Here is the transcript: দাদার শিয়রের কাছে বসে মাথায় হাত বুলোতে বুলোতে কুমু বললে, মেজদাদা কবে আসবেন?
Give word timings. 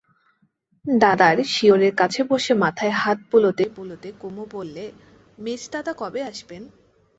দাদার 0.85 1.37
শিয়রের 1.45 1.93
কাছে 1.95 2.21
বসে 2.23 2.53
মাথায় 2.63 2.93
হাত 2.93 3.17
বুলোতে 3.31 3.63
বুলোতে 3.77 4.09
কুমু 4.21 4.43
বললে, 4.51 4.83
মেজদাদা 5.37 5.93
কবে 5.93 6.21
আসবেন? 6.23 6.61